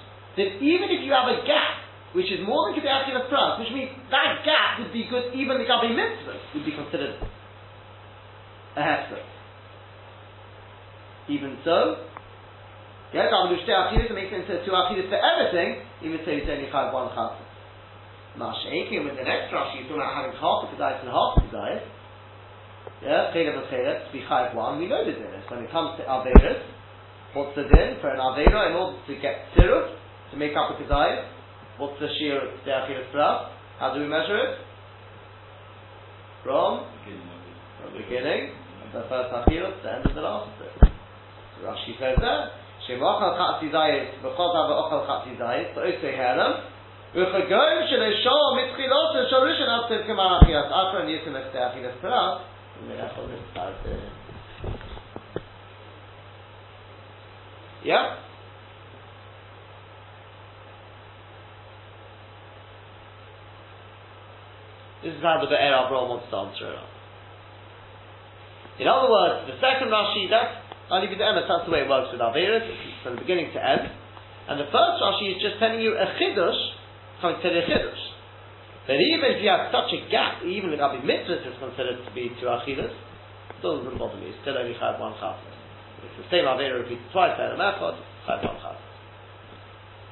[0.41, 1.85] That even if you have a gap
[2.17, 5.59] which is more than Kedei Achilas Pras, which means that gap would be good, even
[5.59, 7.19] the Gabi Mitzvah would be considered
[8.77, 9.21] a hefzer.
[11.29, 12.09] Even so,
[13.13, 16.71] I'm going to Achilas, it makes sense to two for everything, even so it's only
[16.73, 17.44] Chayav one Chassid.
[18.39, 21.47] Masha'ekim with the next Rashi, you're talking about having half the Kedai and half the
[21.47, 21.87] Kedai.
[22.99, 25.97] Yeah, Chaylev and Chaylev, to be Chayav one, we know the din When it comes
[25.99, 26.67] to Averis,
[27.35, 29.95] what's the din for an Avera in order to get Sirut,
[30.33, 31.31] to make up a Kedai?
[31.79, 33.51] What's the shear of the Achilas Pras?
[33.79, 34.59] How do we measure it?
[36.43, 38.51] From, the beginning,
[38.93, 40.51] the first Achilas, the end of the last.
[40.59, 40.67] So
[41.63, 42.51] Rashi says that.
[42.91, 45.07] Shemachal Chatzi Zayis, B'chotav V'ochal
[48.57, 52.43] Mitzchilot Sharishan Abtiv Kemar Achilas Achra and Yisim Este Achilas Pras,
[57.85, 58.17] Yeah?
[65.05, 66.81] This is how the Be'er Avraham wants to answer it.
[68.81, 71.89] In other words, the second Rashi, that's only with the Emes, that's the way it
[71.89, 72.67] works with Averis,
[73.05, 73.87] from the beginning to end.
[74.49, 76.75] And the first Rashi is just telling you a Chidush,
[77.33, 77.65] to the
[78.85, 82.11] That even if you have such a gap, even the Gabi Mitzvah is considered to
[82.13, 85.55] be two Achilas, it doesn't bother me, still only Chayv one Chassid.
[86.05, 87.97] It's the same Avera repeated twice, and a Mechot,
[88.29, 88.85] Chayv one Chassid.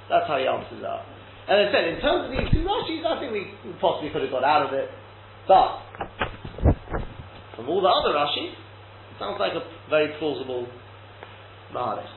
[0.08, 1.04] That's how he answers that.
[1.52, 4.32] And I said, in terms of these two Rashis, I think we possibly could have
[4.32, 4.88] got out of it.
[5.44, 5.84] But,
[7.56, 10.64] from all the other Rashis, it sounds like a very plausible
[11.76, 12.08] Mahalech.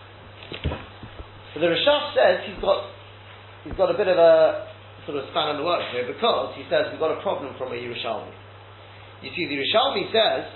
[1.52, 2.88] So the Rashash says he's got,
[3.64, 4.75] he's got a bit of a
[5.06, 7.72] sort of span in the works here because he says we've got a problem from
[7.72, 8.34] a Yerushalmi.
[9.22, 10.50] You see, the Yerushalmi says,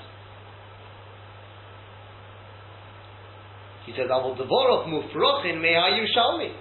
[3.86, 6.54] he says, I will devorot mufrochin mei Yerushalmi.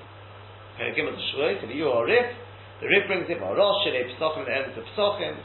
[0.78, 2.26] Gimel the Shvoi, to the Yu or Rif.
[2.80, 5.36] The Rif brings it, Rosh, Shalei Psochim, the end of Psochim.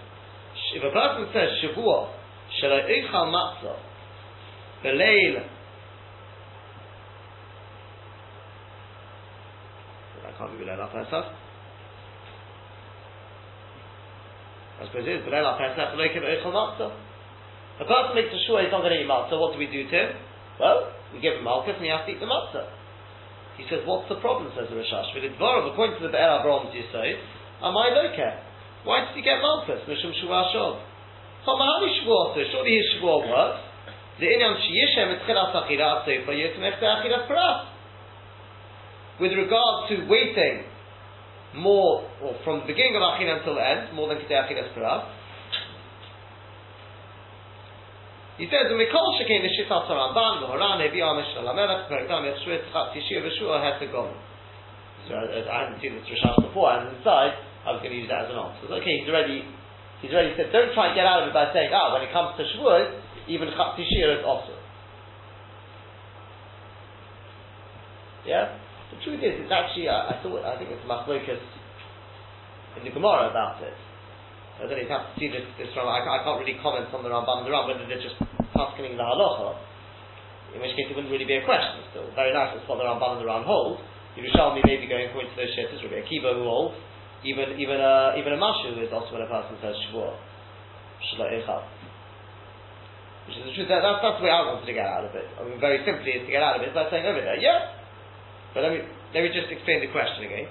[0.76, 2.14] If a person says Shavua,
[2.62, 3.78] Shalei Eichal Matzah,
[4.86, 5.44] Beleil,
[10.28, 11.26] I can't be Beleil Pesach.
[14.84, 15.28] I suppose it is.
[17.74, 19.88] A person makes a Shua, he's not going to eat matzah, what do we do
[19.88, 20.12] to him?
[20.60, 22.68] Well, we give him malchus and he has to eat the matzah.
[23.56, 25.16] He says, what's the problem, says the Rashash?
[25.16, 27.16] With Dvarov, according to the Be'er Abraham's Yisod,
[27.64, 28.34] am I loker?
[28.84, 29.88] Why did he get Malchus?
[29.88, 30.84] Mishum Shuvah Shov.
[31.48, 33.64] Hamahani Shvuah, so surely his Shvuah works.
[34.20, 37.72] The Inyan Shiyishem Etchilas Achira Atzefa Yitzmech Achiras Paras.
[39.22, 40.66] With regard to waiting
[41.56, 45.06] more, or from the beginning of Achila until the end, more than Kedei Achilas Paras.
[48.38, 52.66] He says, "The Mikol Shekin the Shittat Ramban, the Horan, Ebi Amish Alamelech, Perekam Yeshua
[52.66, 54.10] Tzchat Yeshua Veshua Hetegom."
[55.08, 58.26] So I hadn't seen this Rashash before, and inside I was going to use that
[58.26, 58.68] as an answer.
[58.68, 59.46] So, okay, he's already
[60.02, 62.12] he's already said, don't try and get out of it by saying, ah, when it
[62.12, 64.56] comes to Shavuot, even Chat Yeshua is also.
[68.26, 68.63] Yeah.
[69.04, 71.44] Truth is, it's actually uh, I thought I think it's Machlokas
[72.80, 73.76] in the Gemara about it.
[74.64, 77.02] I don't even have to see this, this from, I, I, can't really comment on
[77.02, 78.16] the Ramban and the Ran, whether they're just
[78.54, 79.58] tasking the halacha,
[80.54, 82.06] in which case it wouldn't really be a question still.
[82.14, 83.82] Very nice, that's what the Ramban and the Ran hold.
[84.14, 86.78] Yerushalmi may be going according to those shittas, Rabbi Akiva who holds,
[87.26, 90.16] even, even a, even a Mashu is also when a person says Shavuot.
[91.10, 91.66] Shalom Echad.
[93.26, 95.18] Which is the truth, that, that's, that's the way I wanted to get out of
[95.18, 95.26] it.
[95.34, 97.83] I mean, very simply is to get out of it by saying over there, yeah.
[98.54, 98.80] But let me,
[99.14, 100.48] let me just explain the question again.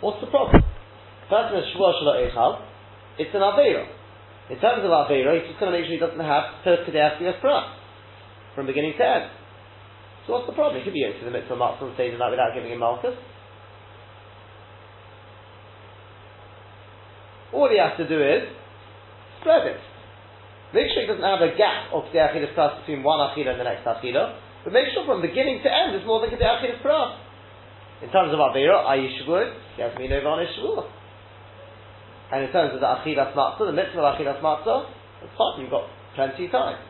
[0.00, 0.64] What's the problem?
[1.28, 2.54] Person is Echad,
[3.18, 3.84] it's an Aveira.
[4.48, 7.18] In terms of Aveira, he's just going to make sure he doesn't have to Kedei
[7.18, 7.42] Asiyas
[8.54, 9.30] from beginning to end.
[10.26, 10.78] So what's the problem?
[10.78, 13.14] He could be to the mitzvah Matzah and say that without giving him Malchus.
[17.52, 18.42] All he has to do is
[19.40, 19.80] spread it.
[20.74, 23.60] Make sure he doesn't have a gap of the Achilas Prat between one Achila and
[23.60, 24.34] the next Achila,
[24.66, 27.22] but make sure from beginning to end there's more than Kedei Achilas Prat.
[28.02, 30.90] In terms of Aveira, Ayi Shavuot, he has be Novanis Shavuot.
[32.32, 34.90] And in terms of the Achilas Matzah, the mitzvah of Achilas Matzah,
[35.22, 36.82] it's fine, you've got plenty of time.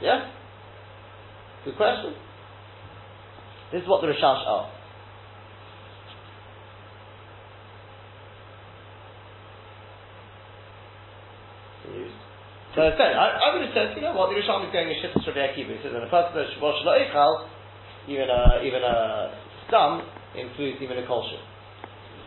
[0.00, 0.32] Yeah?
[1.66, 2.14] Good question.
[3.70, 4.79] This is what the Rashash asked.
[12.74, 14.86] So I said, I, I would have said, you know what, the Rishon is going
[14.86, 15.74] to shift to Akiva.
[15.74, 16.86] He says, when a person does Rosh
[18.06, 19.34] even a, even a
[19.66, 20.06] stum
[20.38, 21.34] includes even a kolshu.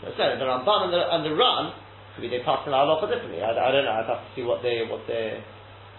[0.02, 1.72] So I said, the Ramban and the, and the Ran,
[2.20, 3.42] maybe they pass our halacha differently.
[3.42, 5.40] I, I, don't know, I'd have to see what they, what they,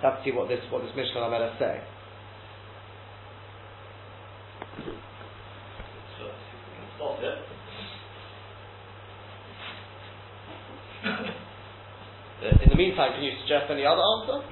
[0.03, 1.81] have to see what this, what this Mishnah Amela say.
[6.21, 6.25] So,
[6.97, 7.39] stop it.
[12.45, 14.45] In the meantime, can you suggest any other answer?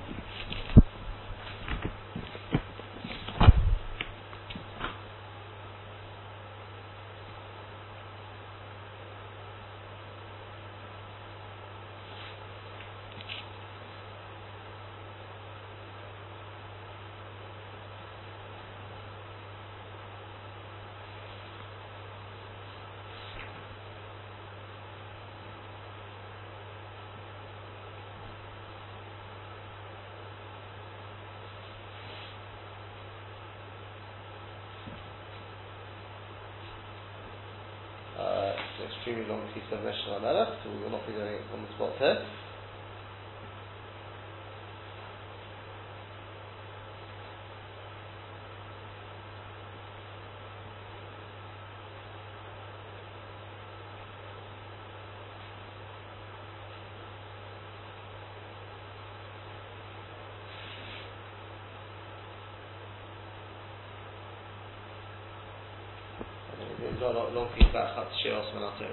[38.23, 41.35] Uh, it's an extremely long piece of Mishnah Melech, so we will not be doing
[41.35, 42.23] it on the spot here.
[67.03, 68.87] There's a long, long piece about Chat Shiras Manato.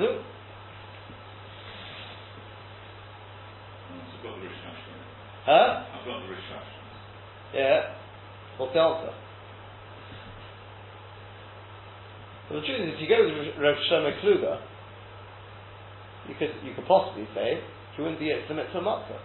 [0.00, 0.24] No?
[3.92, 4.80] I've got the Rashash.
[5.44, 5.84] Huh?
[5.92, 6.32] I've got the.
[7.52, 7.92] Yeah.
[8.56, 9.12] What's the answer?
[12.48, 14.56] Well, the truth is, if you go with Rav Shlomo Kluger,
[16.28, 17.60] you could you could possibly say
[17.94, 19.20] he wouldn't be Yitz the mitzvah matzah.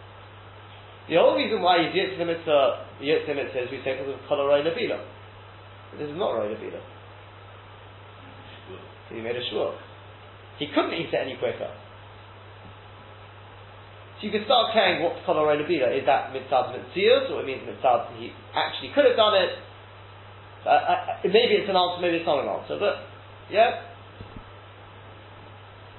[1.08, 4.20] The whole reason why he's Yitz the mitzvah the mitzvah is we say because of
[4.28, 5.17] Kolaroy Lebila.
[5.98, 6.82] This is not Roy Nabila.
[9.10, 9.74] So he made a shvur.
[10.60, 11.70] He couldn't eat it any quicker.
[14.18, 15.94] So you can start caring what's Kolaroy Lebila.
[15.94, 19.54] Is that mitzvah mitzias or it means mitzvah he actually could have done it?
[20.66, 23.06] Uh, uh, maybe it's an answer, maybe it's not an answer, but
[23.54, 23.94] yeah.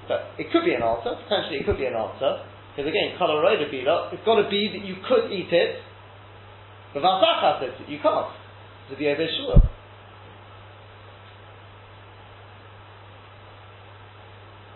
[0.07, 2.43] But it could be an answer, potentially it could be an answer.
[2.75, 5.79] Because again, Kolaroy Lebila, it's got to be that you could eat it,
[6.93, 8.35] but Vasach says you can't.
[8.89, 9.68] To be over sure.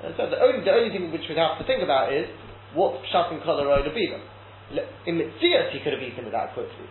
[0.03, 2.27] And so the only, the only thing which we'd have to think about is
[2.75, 4.19] what Pshat and Kolaroy Lebila.
[5.07, 6.87] In Mitzias he could have eaten it that quickly.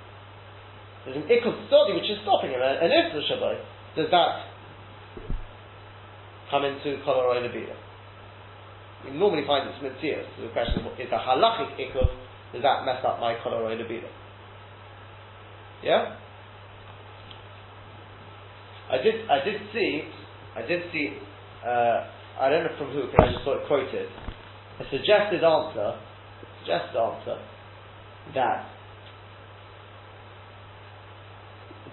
[1.04, 3.58] There's an Ikkel study which is stopping him, and if the Shabbat.
[3.96, 4.48] Does that
[6.50, 7.76] come into Kolaroy Lebila?
[9.04, 10.24] We normally find it's Mitzias.
[10.36, 12.08] So the question is, is a halachic Ikkel,
[12.52, 14.08] does that mess up my Kolaroy Lebila?
[15.82, 16.16] Yeah?
[18.90, 20.02] I did, I did see,
[20.56, 21.16] I did see,
[21.66, 22.06] uh,
[22.42, 24.10] I don't know from who, but I just saw it quoted,
[24.82, 25.94] a suggested answer,
[26.58, 27.38] suggested answer,
[28.34, 28.66] that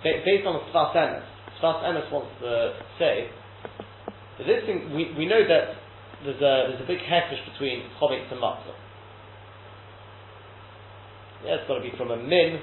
[0.01, 1.21] ba- based on Sfas Emes,
[1.61, 3.29] Sfas Emes wants to say
[4.41, 5.77] that this thing, we, we know that
[6.25, 8.73] there's a, there's a big hefish between Chometz and Matzah.
[11.45, 12.59] Yeah, it's got to be from a min,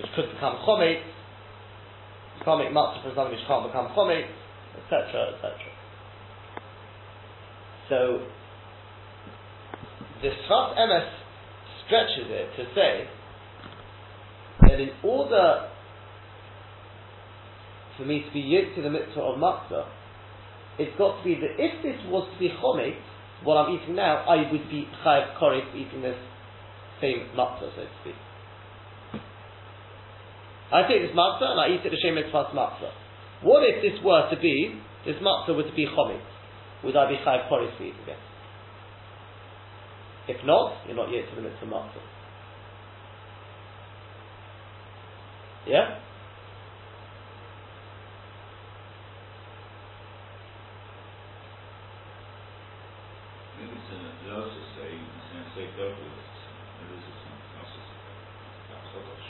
[0.00, 1.04] which could become Chometz,
[2.38, 4.30] you can't make matzah from something which can't become chometz,
[4.80, 5.77] etc., etc.
[7.88, 8.26] So,
[10.20, 11.08] the Sfas Emes
[11.86, 13.08] stretches it to say
[14.62, 15.70] that in order
[17.96, 19.88] for me to be yoked to the mitzvah of matzah,
[20.78, 23.00] it's got to be that if this was to be chometz,
[23.42, 26.18] what I'm eating now, I would be chayav kori for eating this
[27.00, 28.14] same matzah, so to speak.
[30.70, 32.92] I take this matzah and I eat it the same mitzvah matzah.
[33.42, 36.37] What if this were to be, this matzah were to be chometz?
[36.84, 38.18] Would I be chayav kori for eating it?
[40.28, 42.04] If not, you're not yet to the mitzvah matzah.
[45.66, 45.98] Yeah?
[53.58, 57.80] Maybe it's in the also say, it's going to say double, there is some also
[58.70, 59.28] that's Chodosh.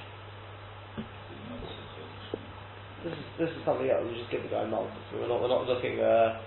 [1.01, 2.29] It's not so Chodosh.
[3.03, 5.01] This is, this is something else, we just give the guy malchus.
[5.15, 6.43] We're not, we're not looking, uh,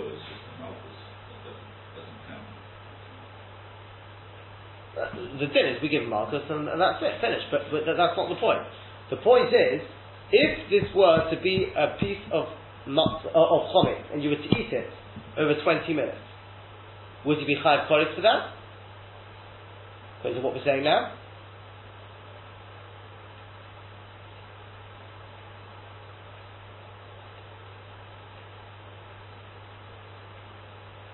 [0.00, 1.40] it's just a malchus, that
[1.96, 2.46] doesn't, count.
[4.96, 7.46] uh, the din is we give malchus and, and that's it, finished.
[7.50, 8.60] But, but that's not the point.
[9.10, 9.82] The point is,
[10.32, 12.46] if this were to be a piece of
[12.86, 14.88] matz, uh, of chometz and you were to eat it
[15.36, 16.18] over 20 minutes,
[17.24, 18.52] would you be chayav koris for that?
[20.22, 21.12] Because of what we're saying now?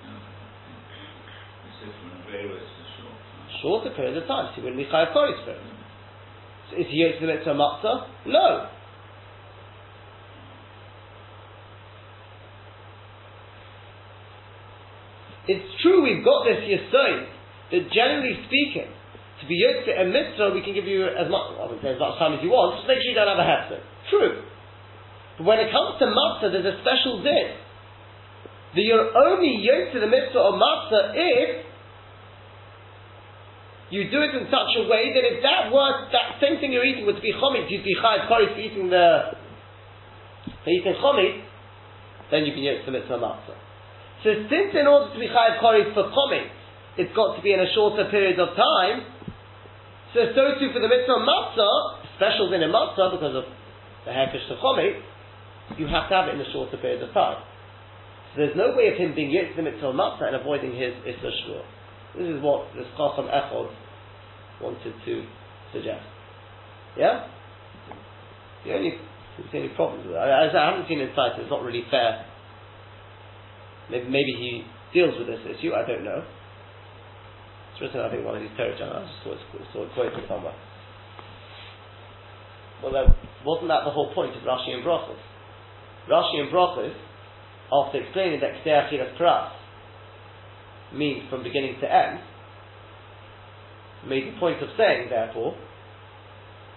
[0.04, 3.47] No, It says from a very it's a short time.
[3.62, 5.62] Shorter period of time, so you wouldn't be chayav koris for it.
[6.70, 8.06] So is he the mitzvah matzah?
[8.26, 8.68] No.
[15.48, 17.24] It's true we've got this yesod
[17.72, 18.92] that generally speaking,
[19.40, 22.36] to be to a mitzvah, we can give you as much, say as much time
[22.36, 23.80] as you want, just make sure you don't have a hefzer.
[24.12, 24.44] True.
[25.38, 27.56] But when it comes to matzah, there's a special din.
[28.76, 31.67] That you're only to the mitzvah of matzah if
[33.90, 36.84] you do it in such a way that if that were, that same thing you're
[36.84, 39.32] eating to be chometz, you'd be chayav for eating the,
[40.64, 41.40] for eating chometz,
[42.30, 43.56] then you can to the mitzvah matzah.
[44.20, 46.52] So since in order to be chayav kori for chometz,
[47.00, 49.08] it's got to be in a shorter period of time,
[50.12, 53.44] so so too for the mitzvah matzah, special in a matzah because of
[54.04, 55.00] the hairfish of chometz,
[55.80, 57.40] you have to have it in a shorter period of time.
[58.36, 60.92] So there's no way of him being yoked to the mitzvah matzah and avoiding his
[61.08, 61.77] issa shvur.
[62.16, 63.68] This is what the Chacham Echod
[64.62, 65.14] wanted to
[65.72, 66.04] suggest.
[66.96, 67.28] Yeah?
[68.64, 68.94] The only,
[69.38, 72.24] the only problem with it, I, I haven't seen inside, so it's not really fair.
[73.90, 76.24] Maybe, maybe he deals with this issue, I don't know.
[77.72, 79.06] It's written, I think, one of these Torah journals.
[79.06, 80.56] I just saw it, saw it quoted somewhere.
[82.82, 85.18] Well, then, wasn't that the whole point of Rashi and Brachos?
[86.10, 86.94] Rashi and Brachos,
[87.70, 89.57] after explaining that K'dei Achilas Pras
[90.94, 92.20] means from beginning to end,
[94.08, 95.56] made the point of saying, therefore,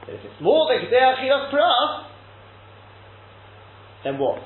[0.07, 2.05] that if it's more than K'dei Achilas Pras,
[4.03, 4.39] then what?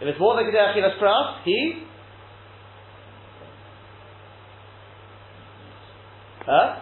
[0.00, 1.84] If it's more than K'dei Achilas Pras, he
[6.46, 6.76] Huh?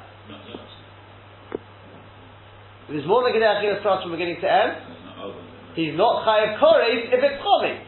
[2.89, 4.73] If it's more than Kedei Achilas Pras from beginning to end,
[5.75, 7.87] he's not Chayav Korev if it's Chometz.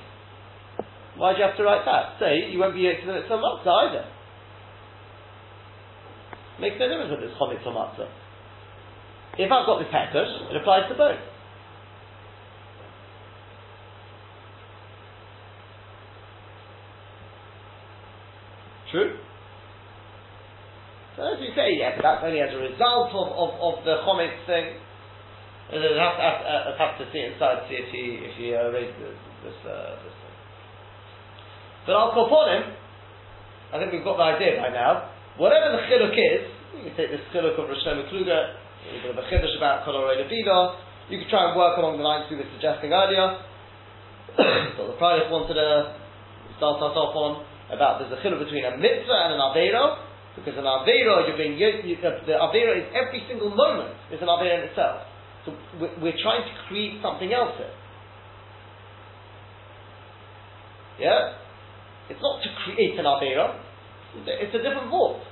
[1.16, 2.18] Why do you have to write that?
[2.18, 4.04] Say, you won't be yoked to the mitzvah matzah either.
[6.60, 8.08] Makes no difference whether it's Chometz or matzah.
[9.38, 11.18] If I've got this hekash, it applies to both.
[18.92, 19.18] True?
[21.16, 23.98] So as you say, yeah, but that's only as a result of, of, of the
[24.06, 24.78] Chometz thing.
[25.74, 28.94] I'd have, have, uh, have to see inside, see if he, if he uh, raised
[29.02, 30.36] this, this, uh, this thing.
[31.86, 32.76] But I'll call upon him.
[33.72, 35.13] I think we've got the idea by now.
[35.34, 36.46] Whatever the chiluk is,
[36.78, 40.22] you can take this chiluk of Rosh Kluger, a bit of a chiddush about Kolaroy
[40.22, 40.78] Lebila,
[41.10, 43.42] you can try and work along the lines we were suggesting earlier,
[44.78, 45.98] So the Primus wanted to
[46.54, 47.42] start us off on,
[47.74, 50.06] about there's a chiluk between a mitzvah and an avera,
[50.38, 54.62] because an avera you're being you, the avera is every single moment is an avera
[54.62, 55.02] in itself.
[55.50, 55.50] So
[55.98, 57.74] we're trying to create something else here.
[61.02, 61.34] Yeah,
[62.06, 63.63] it's not to create an avera
[64.22, 65.22] it's a different vault.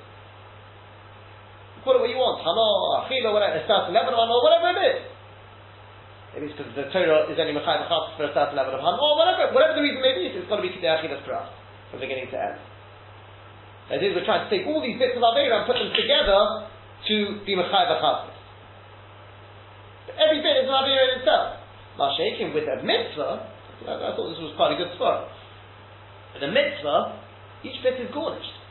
[1.83, 3.59] Call it what you want, Hano, Achilo, whatever,
[3.91, 4.99] level of Hano, whatever it is.
[6.31, 9.75] Maybe it's because the Torah is only Mechai B'chas for of Hano, or whatever, whatever
[9.75, 11.51] the reason may be, it's got to be Kedei Achilas Pras,
[11.91, 12.57] from beginning to end.
[13.91, 16.71] That is, we're trying to take all these bits of Avera and put them together
[17.11, 18.31] to be Mechai B'chas.
[20.15, 21.59] Every bit is an Avera in itself.
[21.99, 23.43] Now, shaking with a mitzvah,
[23.91, 25.27] I, I thought this was quite a good spot.
[26.31, 27.19] With a mitzvah,
[27.67, 28.62] each bit is garnished.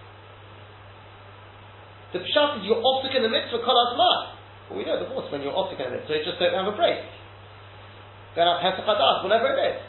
[2.12, 4.36] The pshat is you're optic in the mitzvah, kol azman.
[4.68, 6.68] Well, we know the course when you're optic in the mitzvah, you just don't have
[6.68, 7.00] a break.
[8.36, 9.80] Don't have whatever it is.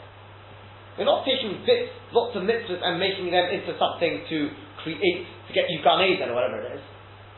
[0.96, 4.38] We're not taking bits, lots of mitzvahs, and making them into something to
[4.84, 6.84] create, to get you Gan Eden or whatever it is.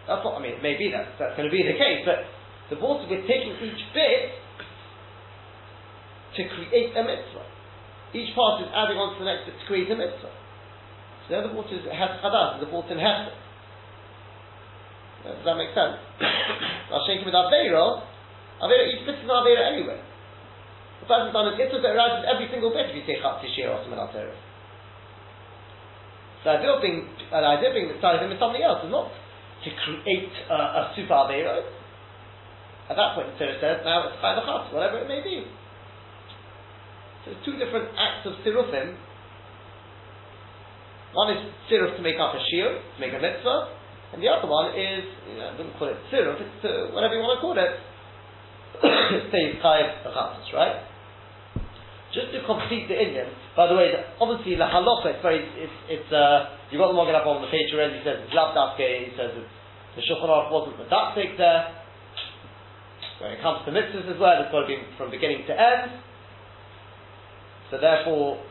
[0.06, 2.28] That's not, I mean, it may be that, that's going to be the case, but
[2.68, 4.38] the water, we're taking each bit
[6.36, 7.46] to create a mitzvah.
[8.12, 10.34] Each part is adding on to the next bit to create a mitzvah.
[11.26, 13.45] So the other water is Hes Chadas, the water in Hesed.
[15.26, 15.98] Does that make sense?
[17.10, 18.02] Shaking with Aveira,
[18.62, 20.00] Aveira, each bit is an anyway.
[21.02, 23.68] The person's done an Itzah that arises every single bit if you take Chat Tishir
[23.68, 24.14] or something else.
[26.46, 27.04] The ideal thing,
[27.34, 28.80] an ideal thing that started him is something else.
[28.86, 31.62] It's not to create uh, a super Aveira.
[32.88, 34.38] At that point, the Torah says, now it's Chai
[34.72, 35.42] whatever it may be.
[37.26, 38.94] So there's two different acts of sirufim.
[41.12, 43.75] One is siruf to make up a shiur, to make a mitzvah,
[44.12, 47.14] and the other one is, you know, I wouldn't call it siruf, it's uh, whatever
[47.14, 47.72] you want to call it.
[49.32, 50.84] Say chayiv achatas, right?
[52.14, 56.10] Just to complete the Indian, by the way, obviously the halacha, it's very, it's, it's
[56.12, 59.12] uh, you've got the Magen up on the page already, he says it's lavdafke, he
[59.16, 59.52] says it's,
[59.96, 61.72] the Shulchan Aruch wasn't medaptik there.
[63.20, 66.04] When it comes to mitzvahs as well, it's got to be from beginning to end.
[67.70, 68.44] So therefore,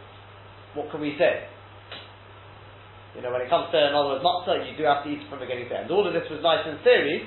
[0.74, 1.46] what can we say?
[3.16, 5.40] You know, when it comes to, other words, matzah, you do have to eat from
[5.40, 5.92] beginning to end.
[5.92, 7.24] All of this was nice in theory,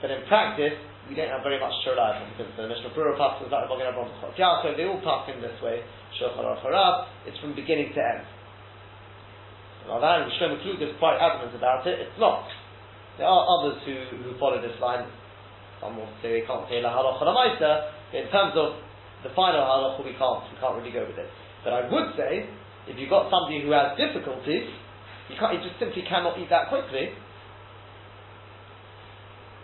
[0.00, 0.76] but in practice,
[1.08, 3.92] we don't have very much to rely on because the Mishnah Berurah passes of Magen
[3.92, 5.84] Avraham Yaakov, they all pass in this way.
[6.16, 8.24] Shulchan Aruch it's from beginning to end.
[9.84, 12.00] Now that Shlomo Kluger is quite adamant about it.
[12.00, 12.48] It's not.
[13.18, 13.92] There are others who,
[14.24, 15.04] who follow this line.
[15.80, 17.20] Some will say they can't say la halacha
[18.14, 18.80] in terms of
[19.22, 21.28] the final halacha, we can't, we can't really go with it.
[21.64, 22.46] But I would say,
[22.86, 24.68] if you've got somebody who has difficulties,
[25.32, 27.16] you, can't, you just simply cannot eat that quickly.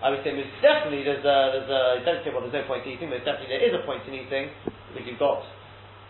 [0.01, 2.89] I would say most definitely there's a, there's a, don't say well there's no point
[2.89, 4.49] in eating, most definitely there is a point in eating,
[4.97, 5.45] because you've got,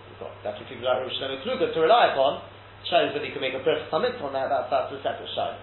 [0.06, 2.46] you've got definitely people like Rosh Hashanah Kluger to rely upon,
[2.86, 5.58] shows that you can make a birth summit on that, that, that's a separate show.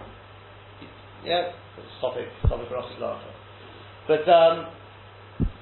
[1.24, 1.56] Yeah,
[2.04, 2.92] stop it, stop it for us
[4.12, 4.68] But um,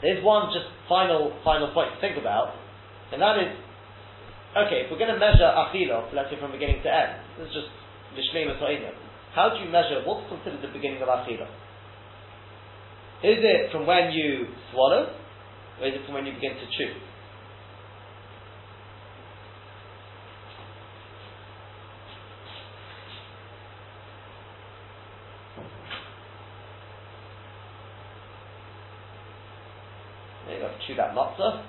[0.01, 2.53] there's one just final final point to think about,
[3.13, 3.53] and that is,
[4.56, 7.53] okay, if we're going to measure achila, let's say from beginning to end, this is
[7.53, 7.72] just
[8.16, 8.95] lishleima so'inim.
[9.34, 11.47] How do you measure what's considered the beginning of achila?
[13.24, 15.12] Is it from when you swallow,
[15.80, 16.93] or is it from when you begin to chew?
[30.86, 31.64] chew that matzah.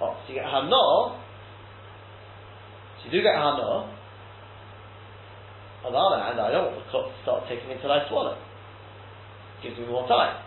[0.00, 1.16] Oh, so you get hano.
[2.98, 3.88] So you do get hano.
[5.86, 8.34] On the other hand, I don't want the clock to start ticking until I swallow.
[8.34, 10.42] It gives me more time.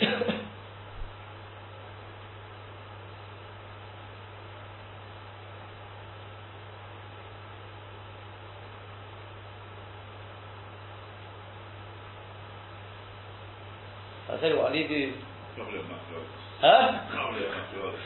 [14.26, 15.12] I tell you what, I need to.
[15.54, 16.36] Probably on Machlokes.
[16.60, 17.08] Huh?
[17.14, 18.04] Probably on Machlokes.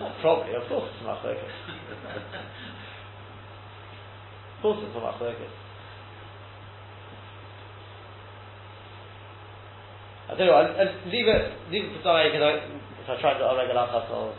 [0.00, 1.42] Not probably, of course it's a Machlokes.
[4.54, 5.50] of course it's a Machlokes.
[10.30, 12.64] I tell you what, I, I leave it, leave it for tonight, because
[13.04, 14.32] if I try and do a regular class, I'll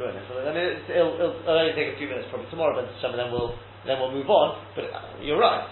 [0.00, 0.26] ruin it.
[0.26, 3.14] So, I mean, it'll, it'll, it'll, only take a few minutes probably tomorrow, but some
[3.14, 3.54] of them will,
[3.86, 4.58] then we'll move on.
[4.74, 5.68] But uh, you're right.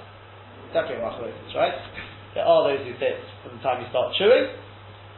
[0.71, 1.75] Definitely a Machlokes, right?
[2.39, 4.47] There are those who say it's from the time you start chewing,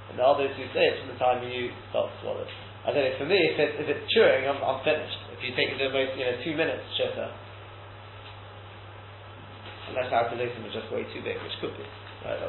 [0.09, 2.49] and there are those who say it's from the time you start swallowing.
[2.87, 5.21] I don't know, for me, if, it, if it's chewing, I'm, I'm finished.
[5.37, 7.29] If you take the most, you know, two minutes, shitter.
[9.93, 11.85] Unless calculation was just way too big, which could be.
[12.25, 12.41] Right,